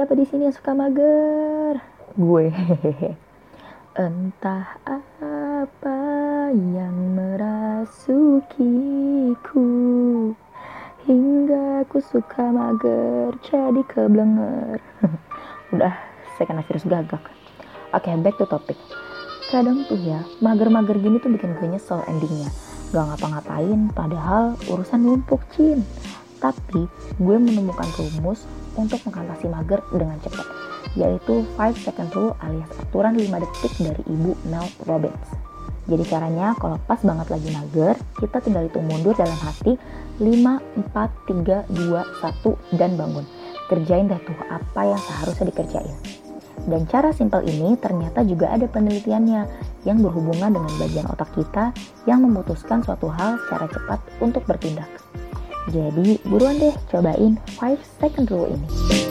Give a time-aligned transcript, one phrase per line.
[0.00, 1.76] siapa di sini yang suka mager?
[2.16, 2.48] Gue.
[4.08, 6.00] Entah apa
[6.56, 8.40] yang merasukiku.
[11.04, 14.80] Hingga aku suka mager jadi keblenger.
[15.76, 15.92] Udah,
[16.40, 17.20] saya kena virus gagak.
[17.92, 18.80] Oke, back to topic.
[19.52, 22.48] Kadang tuh ya, mager-mager gini tuh bikin gue nyesel endingnya.
[22.96, 25.84] Gak ngapa-ngapain, padahal urusan numpuk cin
[26.40, 26.88] Tapi
[27.20, 30.60] gue menemukan rumus untuk mengatasi mager dengan cepat
[30.98, 35.28] yaitu 5 second rule alias aturan 5 detik dari ibu Mel Robbins.
[35.90, 39.74] Jadi caranya kalau pas banget lagi mager, kita tinggal hitung mundur dalam hati
[40.22, 41.98] 5, 4, 3, 2,
[42.74, 43.26] 1, dan bangun.
[43.66, 45.96] Kerjain dah tuh apa yang seharusnya dikerjain.
[46.68, 49.42] Dan cara simpel ini ternyata juga ada penelitiannya
[49.88, 51.72] yang berhubungan dengan bagian otak kita
[52.04, 54.90] yang memutuskan suatu hal secara cepat untuk bertindak.
[55.68, 59.09] Jadi buruan deh cobain 5 second rule ini.